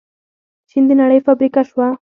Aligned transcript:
چین 0.69 0.83
د 0.87 0.91
نړۍ 1.01 1.19
فابریکه 1.25 1.61
شوه. 1.69 1.87